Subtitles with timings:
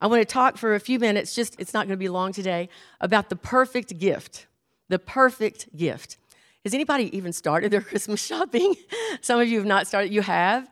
[0.00, 2.32] I want to talk for a few minutes, just it's not going to be long
[2.32, 2.68] today,
[3.00, 4.46] about the perfect gift.
[4.88, 6.16] The perfect gift.
[6.64, 8.74] Has anybody even started their Christmas shopping?
[9.20, 10.12] Some of you have not started.
[10.12, 10.68] You have?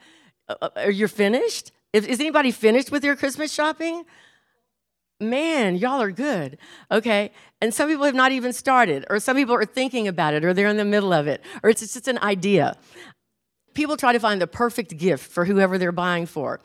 [0.49, 1.73] Uh, uh, or you're finished?
[1.93, 4.05] Is anybody finished with your Christmas shopping?
[5.21, 6.59] Man, y'all are good.
[6.91, 7.33] Okay.
[7.61, 10.53] And some people have not even started, or some people are thinking about it, or
[10.55, 12.77] they're in the middle of it, or it's just an idea.
[13.75, 16.61] People try to find the perfect gift for whoever they're buying for.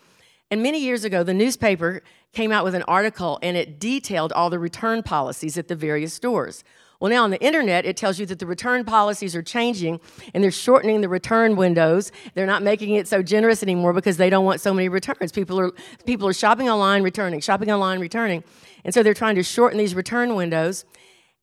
[0.53, 4.51] And many years ago, the newspaper came out with an article and it detailed all
[4.51, 6.63] the return policies at the various stores.
[6.99, 9.99] Well, now on the internet, it tells you that the return policies are changing
[10.31, 12.11] and they're shortening the return windows.
[12.35, 15.31] They're not making it so generous anymore because they don't want so many returns.
[15.31, 15.71] People are,
[16.05, 18.43] people are shopping online, returning, shopping online, returning.
[18.85, 20.85] And so they're trying to shorten these return windows.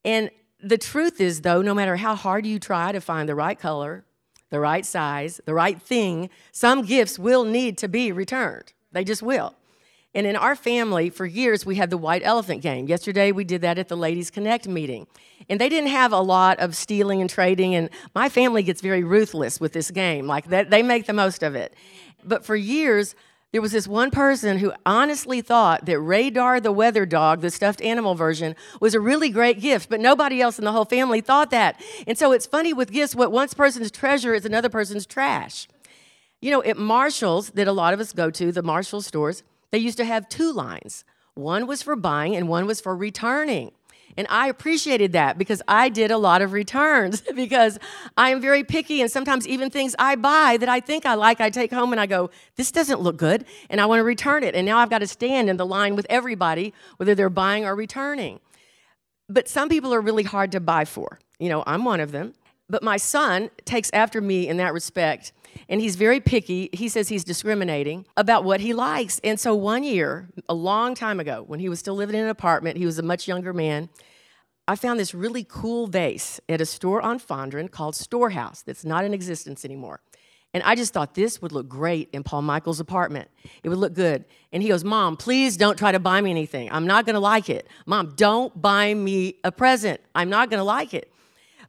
[0.05, 0.30] And
[0.62, 4.05] the truth is, though, no matter how hard you try to find the right color,
[4.50, 8.72] the right size, the right thing, some gifts will need to be returned.
[8.92, 9.54] They just will.
[10.12, 12.88] And in our family, for years, we had the white elephant game.
[12.88, 15.06] Yesterday, we did that at the Ladies Connect meeting.
[15.48, 17.77] And they didn't have a lot of stealing and trading.
[17.77, 20.27] And my family gets very ruthless with this game.
[20.27, 21.74] Like, that, they make the most of it.
[22.24, 23.14] But for years,
[23.52, 27.80] there was this one person who honestly thought that Radar the Weather Dog, the stuffed
[27.80, 31.50] animal version, was a really great gift, but nobody else in the whole family thought
[31.50, 31.80] that.
[32.06, 35.66] And so it's funny with gifts, what one person's treasure is another person's trash.
[36.41, 39.78] You know, at Marshall's, that a lot of us go to, the Marshall stores, they
[39.78, 41.05] used to have two lines.
[41.34, 43.72] One was for buying and one was for returning.
[44.16, 47.78] And I appreciated that because I did a lot of returns because
[48.16, 51.41] I am very picky and sometimes even things I buy that I think I like,
[51.41, 54.42] I take home and I go, this doesn't look good and I want to return
[54.42, 54.54] it.
[54.54, 57.75] And now I've got to stand in the line with everybody, whether they're buying or
[57.75, 58.41] returning.
[59.28, 61.20] But some people are really hard to buy for.
[61.38, 62.34] You know, I'm one of them.
[62.69, 65.32] But my son takes after me in that respect
[65.69, 66.69] and he's very picky.
[66.73, 69.20] He says he's discriminating about what he likes.
[69.23, 72.31] And so one year, a long time ago, when he was still living in an
[72.31, 73.89] apartment, he was a much younger man.
[74.69, 79.05] I found this really cool vase at a store on Fondren called Storehouse that's not
[79.05, 80.00] in existence anymore.
[80.53, 83.31] And I just thought this would look great in Paul Michael's apartment.
[83.62, 84.25] It would look good.
[84.53, 86.71] And he goes, Mom, please don't try to buy me anything.
[86.72, 87.69] I'm not going to like it.
[87.87, 90.00] Mom, don't buy me a present.
[90.15, 91.12] I'm not going to like it.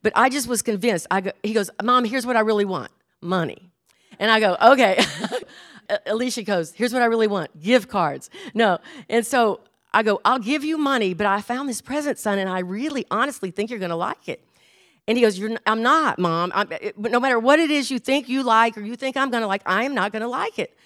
[0.01, 1.05] But I just was convinced.
[1.11, 2.91] I go, he goes, Mom, here's what I really want
[3.21, 3.70] money.
[4.21, 5.03] And I go, okay.
[6.05, 8.29] Alicia goes, here's what I really want gift cards.
[8.53, 8.77] No.
[9.09, 9.61] And so
[9.91, 13.03] I go, I'll give you money, but I found this present, son, and I really
[13.09, 14.45] honestly think you're going to like it.
[15.07, 16.51] And he goes, you're, I'm not, mom.
[16.53, 19.31] I'm, it, no matter what it is you think you like or you think I'm
[19.31, 20.77] going to like, I am not going to like it.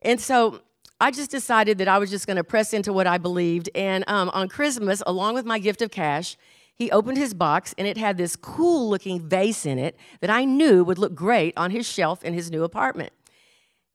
[0.00, 0.62] And so
[0.98, 3.68] I just decided that I was just going to press into what I believed.
[3.74, 6.38] And um, on Christmas, along with my gift of cash,
[6.74, 10.44] he opened his box and it had this cool looking vase in it that I
[10.44, 13.12] knew would look great on his shelf in his new apartment.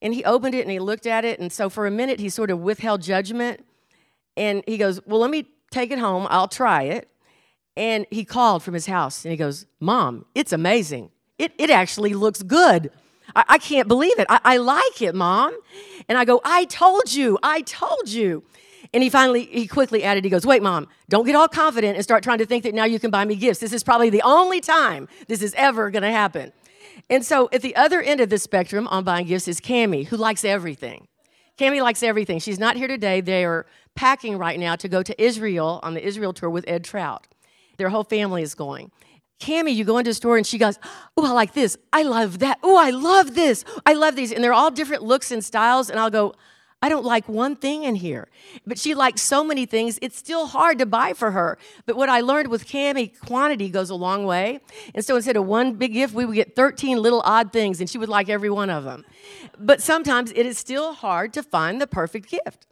[0.01, 1.39] And he opened it and he looked at it.
[1.39, 3.65] And so for a minute, he sort of withheld judgment.
[4.35, 6.27] And he goes, Well, let me take it home.
[6.29, 7.09] I'll try it.
[7.75, 11.11] And he called from his house and he goes, Mom, it's amazing.
[11.37, 12.91] It, it actually looks good.
[13.35, 14.27] I, I can't believe it.
[14.29, 15.55] I, I like it, Mom.
[16.07, 17.37] And I go, I told you.
[17.43, 18.43] I told you.
[18.93, 22.03] And he finally, he quickly added, he goes, Wait, mom, don't get all confident and
[22.03, 23.59] start trying to think that now you can buy me gifts.
[23.59, 26.51] This is probably the only time this is ever gonna happen.
[27.09, 30.17] And so at the other end of the spectrum on buying gifts is Cami, who
[30.17, 31.07] likes everything.
[31.57, 32.39] Cami likes everything.
[32.39, 33.21] She's not here today.
[33.21, 33.65] They are
[33.95, 37.27] packing right now to go to Israel on the Israel tour with Ed Trout.
[37.77, 38.91] Their whole family is going.
[39.39, 40.79] Cami, you go into a store and she goes,
[41.15, 41.77] Oh, I like this.
[41.93, 42.59] I love that.
[42.63, 43.65] Oh, I love this.
[43.85, 44.31] I love these.
[44.31, 45.89] And they're all different looks and styles.
[45.89, 46.33] And I'll go,
[46.81, 48.27] I don't like one thing in here.
[48.65, 51.57] But she likes so many things, it's still hard to buy for her.
[51.87, 54.59] But what I learned with Cami, quantity goes a long way.
[54.93, 57.89] And so instead of one big gift, we would get 13 little odd things, and
[57.89, 59.05] she would like every one of them.
[59.57, 62.67] But sometimes it is still hard to find the perfect gift.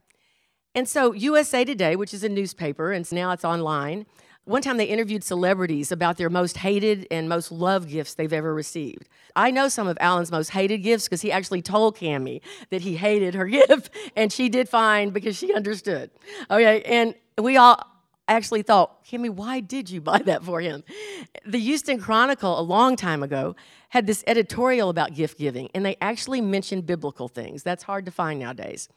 [0.76, 4.06] And so USA Today, which is a newspaper, and now it's online,
[4.46, 8.54] one time they interviewed celebrities about their most hated and most loved gifts they've ever
[8.54, 9.10] received.
[9.36, 12.96] I know some of Alan's most hated gifts because he actually told Cami that he
[12.96, 16.12] hated her gift, and she did fine because she understood.
[16.50, 17.84] Okay, and we all
[18.28, 20.84] actually thought, Cami, why did you buy that for him?
[21.46, 23.56] The Houston Chronicle, a long time ago,
[23.90, 27.64] had this editorial about gift giving, and they actually mentioned biblical things.
[27.64, 28.90] That's hard to find nowadays.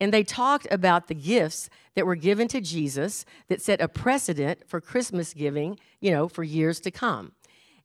[0.00, 4.68] And they talked about the gifts that were given to Jesus that set a precedent
[4.68, 7.32] for Christmas giving, you know, for years to come.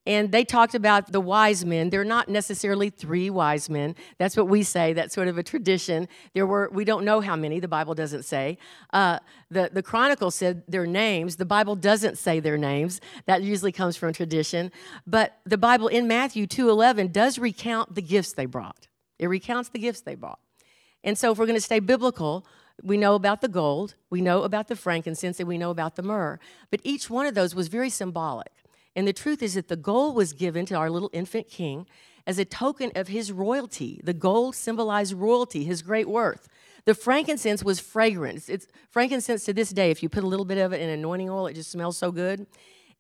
[0.08, 1.92] And they talked about the wise men.
[1.92, 3.96] They're not necessarily three wise men.
[4.18, 4.94] That's what we say.
[4.94, 6.08] That's sort of a tradition.
[6.34, 7.60] There were, we don't know how many.
[7.60, 8.58] The Bible doesn't say.
[8.92, 9.19] Uh,
[9.52, 11.36] the, the Chronicle said their names.
[11.36, 13.00] The Bible doesn't say their names.
[13.28, 14.72] That usually comes from tradition.
[15.06, 18.88] But the Bible in Matthew 2.11 does recount the gifts they brought.
[19.19, 20.40] It recounts the gifts they brought.
[21.03, 22.45] And so, if we're going to stay biblical,
[22.83, 26.01] We know about the gold, we know about the frankincense, and we know about the
[26.03, 26.39] myrrh.
[26.71, 28.51] But each one of those was very symbolic.
[28.95, 31.86] And the truth is that the gold was given to our little infant king
[32.27, 34.01] as a token of his royalty.
[34.03, 36.48] The gold symbolized royalty, his great worth.
[36.86, 38.50] The frankincense was fragrance.
[38.50, 39.92] It's frankincense to this day.
[39.92, 42.12] If you put a little bit of it in anointing oil, it just smells so
[42.12, 42.48] good.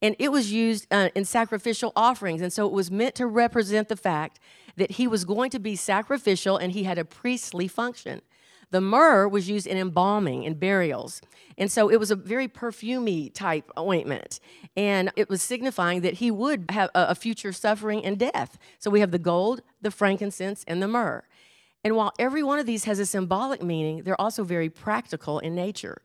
[0.01, 2.41] And it was used uh, in sacrificial offerings.
[2.41, 4.39] And so it was meant to represent the fact
[4.75, 8.21] that he was going to be sacrificial and he had a priestly function.
[8.71, 11.21] The myrrh was used in embalming and burials.
[11.57, 14.39] And so it was a very perfumy type ointment.
[14.77, 18.57] And it was signifying that he would have a, future suffering and death.
[18.79, 21.23] So we have the gold, the frankincense, and the myrrh.
[21.83, 25.53] And while every one of these has a symbolic meaning, they're also very practical in
[25.53, 26.01] nature.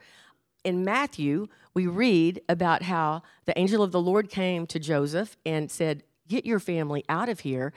[0.64, 1.46] In Matthew,
[1.76, 6.46] we read about how the angel of the Lord came to Joseph and said, Get
[6.46, 7.74] your family out of here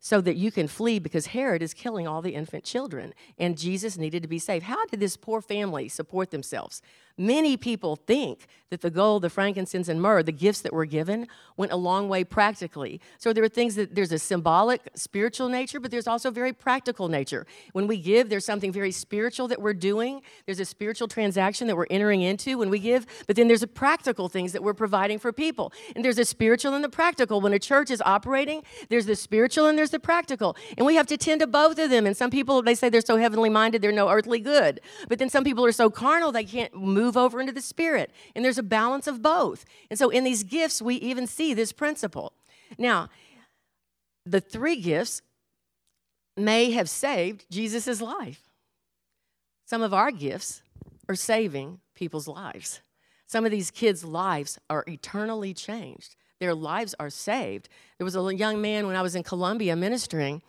[0.00, 3.96] so that you can flee because Herod is killing all the infant children and Jesus
[3.96, 4.64] needed to be saved.
[4.64, 6.82] How did this poor family support themselves?
[7.18, 11.28] Many people think that the gold, the frankincense, and myrrh, the gifts that were given,
[11.56, 13.00] went a long way practically.
[13.16, 17.08] So there are things that there's a symbolic, spiritual nature, but there's also very practical
[17.08, 17.46] nature.
[17.72, 20.20] When we give, there's something very spiritual that we're doing.
[20.44, 23.68] There's a spiritual transaction that we're entering into when we give, but then there's a
[23.68, 25.72] practical things that we're providing for people.
[25.94, 27.40] And there's a spiritual and the practical.
[27.40, 30.56] When a church is operating, there's the spiritual and there's the practical.
[30.76, 32.06] And we have to tend to both of them.
[32.06, 34.80] And some people, they say they're so heavenly minded, they're no earthly good.
[35.08, 38.10] But then some people are so carnal, they can't move move over into the spirit.
[38.34, 39.64] And there's a balance of both.
[39.90, 42.32] And so in these gifts, we even see this principle.
[42.78, 43.08] Now,
[44.24, 45.22] the three gifts
[46.36, 48.42] may have saved Jesus' life.
[49.64, 50.62] Some of our gifts
[51.08, 52.80] are saving people's lives.
[53.26, 56.16] Some of these kids' lives are eternally changed.
[56.38, 57.68] Their lives are saved.
[57.98, 60.42] There was a young man when I was in Colombia ministering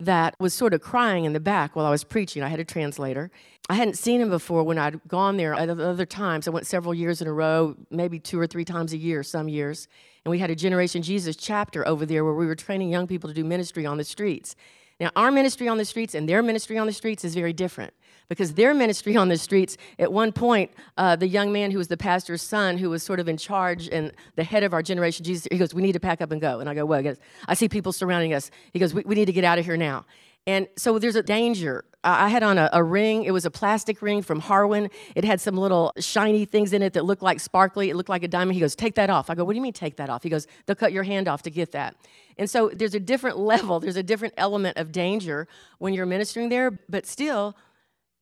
[0.00, 2.42] that was sort of crying in the back while I was preaching.
[2.42, 3.30] I had a translator.
[3.68, 6.46] I hadn't seen him before when I'd gone there other times.
[6.46, 9.48] I went several years in a row, maybe two or three times a year, some
[9.48, 9.88] years.
[10.24, 13.28] And we had a Generation Jesus chapter over there where we were training young people
[13.28, 14.56] to do ministry on the streets.
[15.00, 17.92] Now, our ministry on the streets and their ministry on the streets is very different
[18.28, 21.88] because their ministry on the streets, at one point, uh, the young man who was
[21.88, 25.24] the pastor's son, who was sort of in charge and the head of our generation,
[25.24, 26.60] Jesus, he goes, We need to pack up and go.
[26.60, 28.50] And I go, Well, goes, I see people surrounding us.
[28.72, 30.04] He goes, we, we need to get out of here now.
[30.46, 31.84] And so there's a danger.
[32.02, 33.24] I had on a, a, ring.
[33.24, 34.90] It was a plastic ring from Harwin.
[35.14, 37.90] It had some little shiny things in it that looked like sparkly.
[37.90, 38.54] It looked like a diamond.
[38.54, 39.28] He goes, Take that off.
[39.28, 40.22] I go, What do you mean, take that off?
[40.22, 41.96] He goes, They'll cut your hand off to get that.
[42.38, 45.48] And so there's a different level, there's a different element of danger
[45.78, 47.54] when you're ministering there, but still,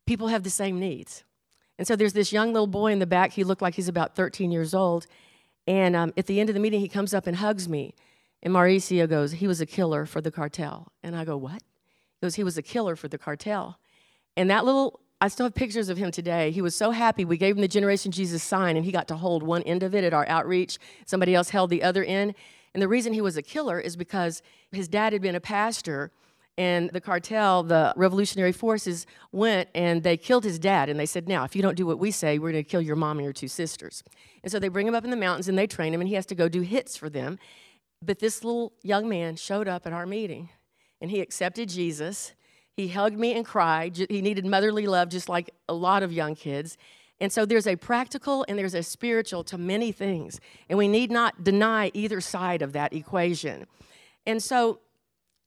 [0.07, 1.25] people have the same needs.
[1.79, 3.33] And so there's this young little boy in the back.
[3.33, 5.07] He looked like he's about 13 years old.
[5.67, 7.95] And um, at the end of the meeting, he comes up and hugs me.
[8.43, 10.93] And Mauricio goes, He was a killer for the cartel.
[11.03, 11.63] And I go, What?
[12.21, 13.79] He goes, He was a killer for the cartel.
[14.37, 16.51] And that little, I still have pictures of him today.
[16.51, 17.25] He was so happy.
[17.25, 19.95] We gave him the Generation Jesus sign, and he got to hold one end of
[19.95, 20.79] it at our outreach.
[21.07, 22.35] Somebody else held the other end.
[22.75, 26.13] And the reason he was a killer is because his dad had been a pastor
[26.59, 30.89] and the cartel, the revolutionary forces, went and they killed his dad.
[30.89, 32.81] And they said, Now, if you don't do what we say, we're going to kill
[32.81, 34.03] your mom and your two sisters.
[34.43, 36.15] And so they bring him up in the mountains and they train him, and he
[36.15, 37.39] has to go do hits for them.
[38.03, 40.51] But this little young man showed up at our meeting
[41.01, 42.33] and he accepted Jesus.
[42.77, 43.97] He hugged me and cried.
[43.97, 46.77] He needed motherly love, just like a lot of young kids.
[47.21, 50.41] And so there's a practical and there's a spiritual to many things.
[50.69, 53.67] And we need not deny either side of that equation.
[54.27, 54.81] And so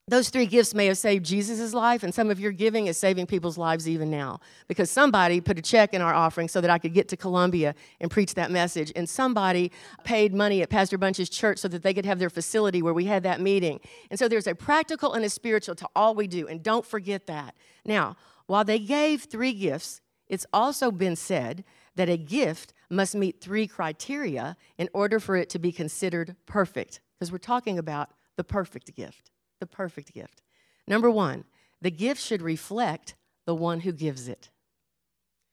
[0.10, 3.26] those three gifts may have saved Jesus' life, and some of your giving is saving
[3.26, 4.40] people's lives even now.
[4.68, 7.76] Because somebody put a check in our offering so that I could get to Colombia
[8.00, 8.92] and preach that message.
[8.96, 9.72] And somebody
[10.04, 13.06] paid money at Pastor Bunch's church so that they could have their facility where we
[13.06, 13.80] had that meeting.
[14.10, 16.48] And so there's a practical and a spiritual to all we do.
[16.48, 17.56] And don't forget that.
[17.86, 18.16] Now,
[18.48, 21.64] while they gave three gifts, it's also been said
[21.96, 27.02] that a gift must meet three criteria in order for it to be considered perfect.
[27.18, 30.42] Because we're talking about the perfect gift the perfect gift.
[30.88, 31.46] Number one,
[31.82, 34.50] the gift should reflect the one who gives it.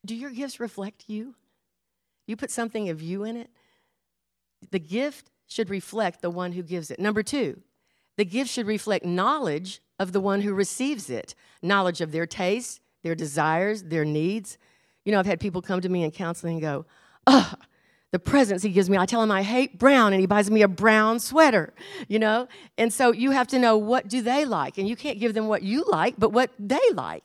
[0.05, 1.35] Do your gifts reflect you?
[2.27, 3.51] You put something of you in it?
[4.71, 6.99] The gift should reflect the one who gives it.
[6.99, 7.63] Number two,
[8.17, 12.81] the gift should reflect knowledge of the one who receives it knowledge of their tastes,
[13.03, 14.59] their desires, their needs.
[15.05, 16.87] You know, I've had people come to me in counseling and go,
[17.27, 17.55] oh,
[18.13, 18.97] the presents he gives me.
[18.97, 21.75] I tell him I hate brown and he buys me a brown sweater,
[22.09, 22.49] you know?
[22.79, 24.79] And so you have to know what do they like?
[24.79, 27.25] And you can't give them what you like, but what they like,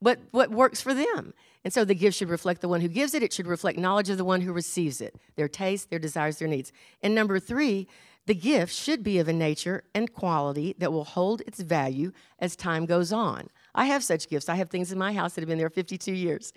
[0.00, 1.34] what, what works for them.
[1.64, 3.22] And so the gift should reflect the one who gives it.
[3.22, 6.48] It should reflect knowledge of the one who receives it, their taste, their desires, their
[6.48, 6.72] needs.
[7.02, 7.86] And number three,
[8.26, 12.56] the gift should be of a nature and quality that will hold its value as
[12.56, 13.48] time goes on.
[13.74, 14.48] I have such gifts.
[14.48, 16.52] I have things in my house that have been there 52 years.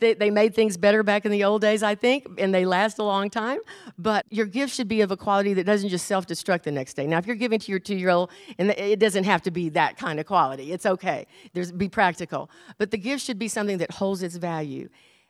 [0.00, 2.98] They, they made things better back in the old days, I think, and they last
[2.98, 3.60] a long time.
[3.98, 6.94] But your gift should be of a quality that doesn't just self destruct the next
[6.94, 7.06] day.
[7.06, 9.68] Now, if you're giving to your two year old, and it doesn't have to be
[9.70, 11.26] that kind of quality, it's okay.
[11.52, 12.50] There's, be practical.
[12.78, 14.88] But the gift should be something that holds its value.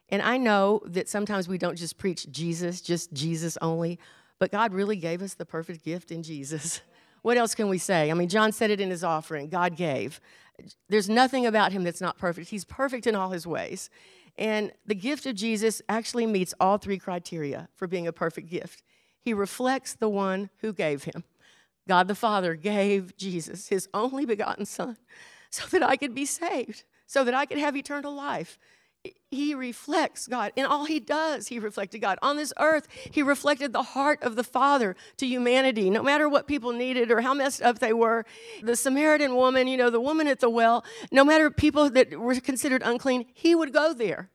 [0.08, 3.99] And I know that sometimes we don't just preach Jesus, just Jesus only,
[4.38, 6.80] but God really gave us the perfect gift in Jesus.
[7.25, 8.11] What else can we say?
[8.11, 10.20] I mean, John said it in his offering God gave.
[10.88, 12.50] There's nothing about him that's not perfect.
[12.50, 13.90] He's perfect in all his ways.
[14.37, 18.82] And the gift of Jesus actually meets all three criteria for being a perfect gift.
[19.20, 21.25] He reflects the one who gave him.
[21.88, 24.96] God the Father gave Jesus, his only begotten Son,
[25.50, 28.58] so that I could be saved, so that I could have eternal life
[29.30, 30.52] he reflects God.
[30.56, 32.18] In all he does, he reflected God.
[32.23, 36.46] On this earth, he reflected the heart of the Father to humanity, no matter what
[36.46, 38.25] people needed or how messed up they were.
[38.62, 42.38] The Samaritan woman, you know, the woman at the well, no matter people that were
[42.40, 44.30] considered unclean, he would go there.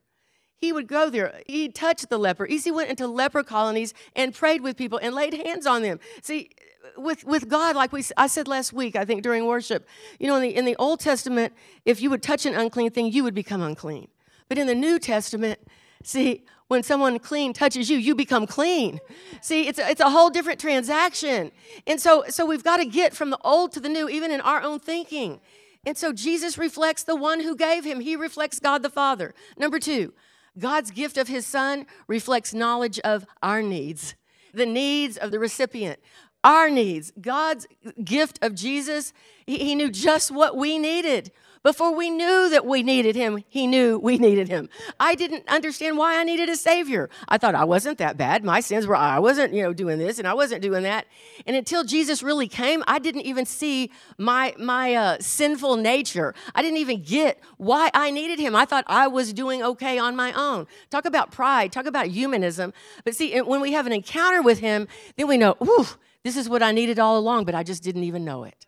[0.58, 1.42] He would go there.
[1.48, 2.46] He touched the leper.
[2.46, 6.02] He went into leper colonies and prayed with people and laid hands on them.
[6.22, 6.50] See,
[6.98, 9.88] with, with God, like we, I said last week, I think during worship,
[10.20, 11.54] you know, in the, in the Old Testament,
[11.86, 14.10] if you would touch an unclean thing, you would become unclean.
[14.50, 15.60] But in the New Testament,
[16.04, 19.00] see, when someone clean touches you, you become clean.
[19.42, 21.52] See, it's a, it's a whole different transaction.
[21.88, 24.42] And so, so we've got to get from the old to the new, even in
[24.42, 25.40] our own thinking.
[25.86, 29.34] And so Jesus reflects the one who gave him, he reflects God the Father.
[29.58, 30.14] Number two,
[30.58, 34.16] God's gift of his son reflects knowledge of our needs,
[34.54, 36.00] the needs of the recipient.
[36.44, 37.12] Our needs.
[37.20, 37.68] God's
[38.04, 39.12] gift of Jesus,
[39.46, 41.32] he, he knew just what we needed.
[41.62, 44.70] Before we knew that we needed him, he knew we needed him.
[44.98, 47.10] I didn't understand why I needed a savior.
[47.28, 48.46] I thought I wasn't that bad.
[48.46, 51.06] My sins were I wasn't, you know, doing this and I wasn't doing that.
[51.46, 56.34] And until Jesus really came, I didn't even see my my uh, sinful nature.
[56.56, 58.56] I didn't even get why I needed him.
[58.56, 60.66] I thought I was doing okay on my own.
[60.90, 62.72] Talk about pride, talk about humanism.
[63.04, 64.88] But see, when we have an encounter with him,
[65.18, 65.88] then we know, ooh,
[66.24, 68.66] this is what I needed all along, but I just didn't even know it.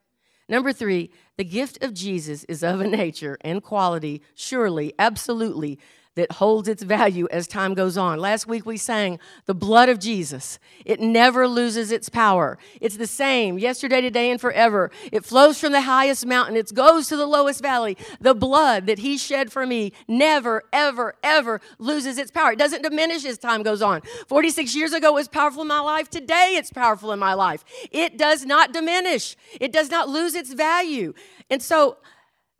[0.51, 5.79] Number three, the gift of Jesus is of a nature and quality, surely, absolutely,
[6.15, 8.19] that holds its value as time goes on.
[8.19, 10.59] Last week we sang the blood of Jesus.
[10.85, 12.57] It never loses its power.
[12.81, 14.91] It's the same yesterday, today, and forever.
[15.11, 17.97] It flows from the highest mountain, it goes to the lowest valley.
[18.19, 22.51] The blood that He shed for me never, ever, ever loses its power.
[22.51, 24.01] It doesn't diminish as time goes on.
[24.27, 26.09] 46 years ago it was powerful in my life.
[26.09, 27.63] Today it's powerful in my life.
[27.91, 31.13] It does not diminish, it does not lose its value.
[31.49, 31.97] And so,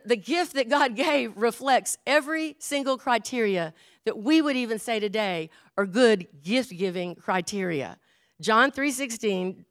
[0.06, 5.50] the gift that God gave reflects every single criteria that we would even say today
[5.76, 7.98] are good gift giving criteria.
[8.40, 9.64] John 3:16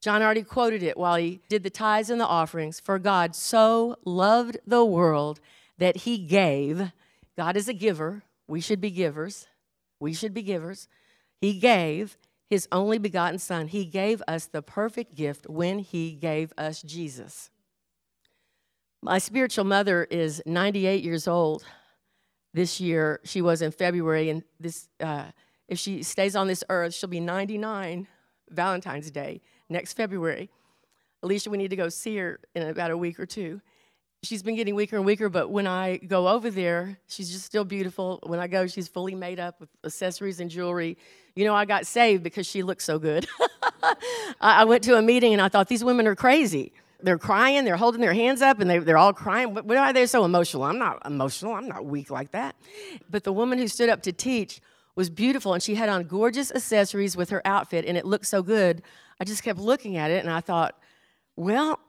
[0.00, 2.80] John already quoted it while he did the tithes and the offerings.
[2.80, 5.40] For God so loved the world
[5.76, 6.92] that he gave.
[7.36, 8.22] God is a giver.
[8.48, 9.46] We should be givers.
[10.00, 10.88] We should be givers.
[11.38, 12.16] He gave
[12.48, 13.68] his only begotten Son.
[13.68, 17.50] He gave us the perfect gift when he gave us Jesus.
[19.02, 21.64] My spiritual mother is 98 years old
[22.52, 23.20] this year.
[23.24, 25.26] She was in February, and this, uh,
[25.68, 28.06] if she stays on this earth, she'll be 99
[28.50, 29.40] Valentine's Day
[29.70, 30.50] next February.
[31.22, 33.62] Alicia, we need to go see her in about a week or two.
[34.22, 37.64] She's been getting weaker and weaker, but when I go over there, she's just still
[37.64, 38.20] beautiful.
[38.24, 40.98] When I go, she's fully made up with accessories and jewelry.
[41.34, 43.26] You know, I got saved because she looks so good.
[44.42, 47.76] I went to a meeting and I thought, these women are crazy they're crying, they're
[47.76, 49.54] holding their hands up, and they, they're all crying.
[49.54, 50.64] Why are they so emotional?
[50.64, 51.54] I'm not emotional.
[51.54, 52.56] I'm not weak like that.
[53.08, 54.60] But the woman who stood up to teach
[54.96, 58.42] was beautiful, and she had on gorgeous accessories with her outfit, and it looked so
[58.42, 58.82] good.
[59.20, 60.78] I just kept looking at it, and I thought,
[61.36, 61.80] well,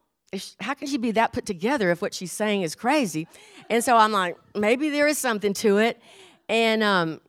[0.62, 3.28] how can she be that put together if what she's saying is crazy?
[3.70, 6.02] And so I'm like, maybe there is something to it.
[6.48, 7.20] And um,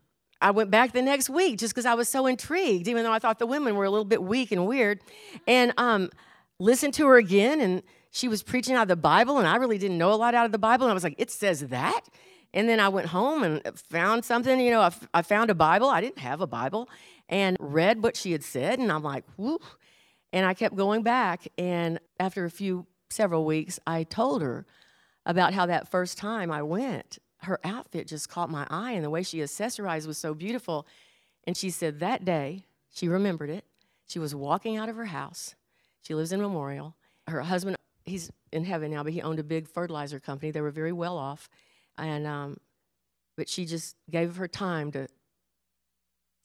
[0.40, 3.18] I went back the next week just because I was so intrigued, even though I
[3.18, 5.00] thought the women were a little bit weak and weird.
[5.46, 6.10] And um,
[6.62, 9.78] listened to her again and she was preaching out of the Bible, and I really
[9.78, 10.84] didn't know a lot out of the Bible.
[10.84, 12.02] And I was like, it says that?
[12.52, 15.54] And then I went home and found something, you know, I, f- I found a
[15.54, 15.88] Bible.
[15.88, 16.90] I didn't have a Bible
[17.30, 18.78] and read what she had said.
[18.78, 19.58] And I'm like, whoo.
[20.34, 21.48] And I kept going back.
[21.56, 24.66] And after a few, several weeks, I told her
[25.24, 29.10] about how that first time I went, her outfit just caught my eye and the
[29.10, 30.86] way she accessorized was so beautiful.
[31.46, 33.64] And she said that day, she remembered it.
[34.06, 35.54] She was walking out of her house
[36.02, 36.94] she lives in Memorial.
[37.26, 40.50] Her husband, he's in heaven now, but he owned a big fertilizer company.
[40.50, 41.48] They were very well off.
[41.96, 42.58] And, um,
[43.36, 45.08] but she just gave her time to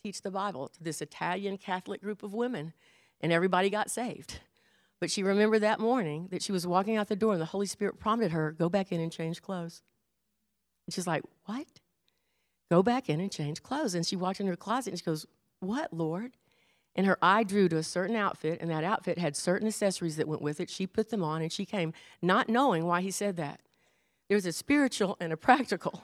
[0.04, 2.74] teach the Bible to this Italian Catholic group of women,
[3.20, 4.40] and everybody got saved.
[5.00, 7.68] But she remembered that morning that she was walking out the door and the Holy
[7.68, 9.84] Spirit prompted her, go back in and change clothes.
[10.86, 11.68] And she's like, What?
[12.72, 13.94] Go back in and change clothes.
[13.94, 15.28] And she walked in her closet and she goes,
[15.60, 16.36] What, Lord?
[16.98, 20.27] And her eye drew to a certain outfit, and that outfit had certain accessories that
[20.27, 20.70] went with it.
[20.70, 23.62] She put them on and she came, not knowing why he said that.
[24.27, 26.01] There's a spiritual and a practical.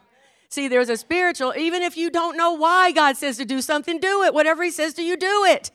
[0.49, 3.99] See, there's a spiritual, even if you don't know why God says to do something,
[3.99, 4.35] do it.
[4.35, 5.71] Whatever He says to you, do it.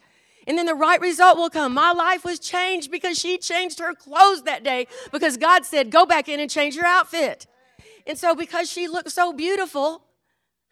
[0.46, 1.74] And then the right result will come.
[1.74, 6.06] My life was changed because she changed her clothes that day because God said, go
[6.06, 7.46] back in and change your outfit.
[8.06, 10.04] And so, because she looked so beautiful,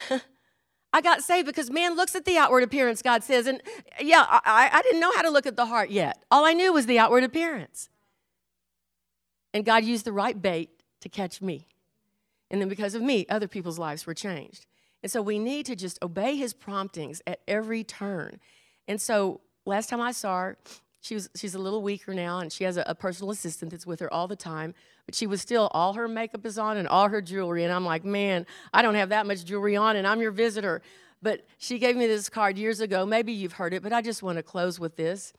[0.96, 3.46] I got saved because man looks at the outward appearance, God says.
[3.46, 3.60] And
[4.00, 6.24] yeah, I, I didn't know how to look at the heart yet.
[6.30, 7.90] All I knew was the outward appearance.
[9.52, 10.70] And God used the right bait
[11.02, 11.66] to catch me.
[12.50, 14.64] And then because of me, other people's lives were changed.
[15.02, 18.40] And so we need to just obey his promptings at every turn.
[18.88, 20.58] And so last time I saw her,
[21.06, 23.86] she was she's a little weaker now and she has a, a, personal assistant that's
[23.86, 24.74] with her all the time
[25.06, 27.84] but she was still all her makeup is on and all her jewelry and i'm
[27.84, 28.44] like man
[28.74, 30.82] i don't have that much jewelry on and i'm your visitor.
[31.22, 33.06] But she gave me this card years ago.
[33.06, 35.32] Maybe you've heard it but i just want to close with this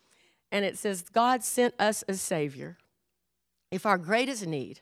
[0.52, 2.78] and it says god sent us a savior.
[3.70, 4.80] If our greatest need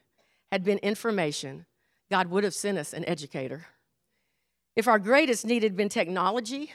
[0.51, 1.65] had been information
[2.11, 3.65] god would have sent us an educator.
[4.75, 6.73] If our greatest need had been technology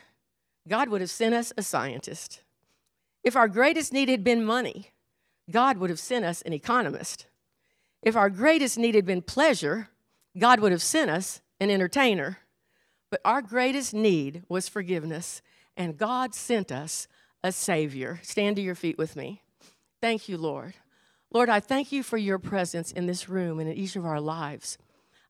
[0.69, 2.43] god would have sent us a scientist
[3.23, 4.91] if our greatest need had been money,
[5.51, 7.27] God would have sent us an economist.
[8.03, 9.89] If our greatest need had been pleasure,
[10.39, 12.39] God would have sent us an entertainer.
[13.11, 15.43] But our greatest need was forgiveness,
[15.77, 17.09] and God sent us
[17.43, 18.21] a Savior.
[18.23, 19.43] Stand to your feet with me.
[20.01, 20.75] Thank you, Lord.
[21.33, 24.21] Lord, I thank you for your presence in this room and in each of our
[24.21, 24.79] lives.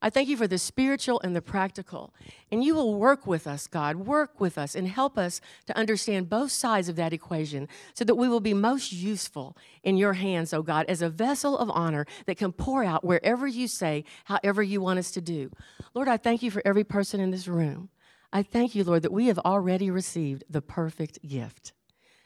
[0.02, 2.14] I thank you for the spiritual and the practical.
[2.50, 6.30] And you will work with us, God, work with us and help us to understand
[6.30, 10.54] both sides of that equation so that we will be most useful in your hands,
[10.54, 14.62] oh God, as a vessel of honor that can pour out wherever you say, however
[14.62, 15.50] you want us to do.
[15.92, 17.90] Lord, I thank you for every person in this room.
[18.32, 21.72] I thank you, Lord, that we have already received the perfect gift.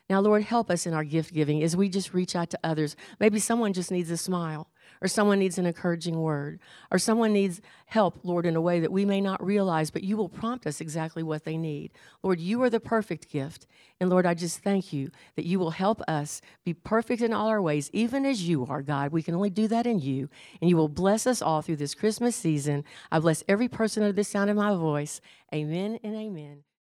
[0.08, 2.94] Now, Lord, help us in our gift giving as we just reach out to others.
[3.18, 4.68] Maybe someone just needs a smile
[5.00, 8.92] or someone needs an encouraging word, or someone needs help, Lord, in a way that
[8.92, 11.92] we may not realize, but you will prompt us exactly what they need.
[12.22, 13.66] Lord, you are the perfect gift.
[14.00, 17.48] And Lord, I just thank you that you will help us be perfect in all
[17.48, 19.12] our ways, even as you are, God.
[19.12, 20.28] We can only do that in you.
[20.60, 22.84] And you will bless us all through this Christmas season.
[23.12, 25.20] I bless every person under the sound of my voice.
[25.52, 26.64] Amen and amen.